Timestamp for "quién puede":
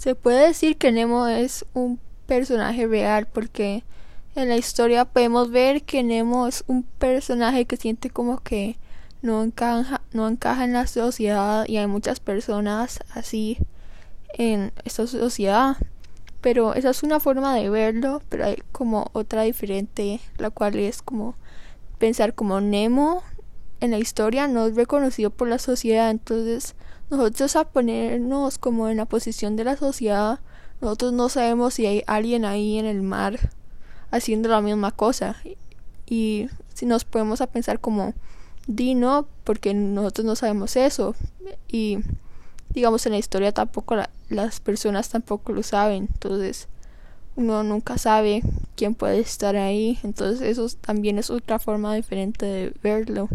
48.76-49.20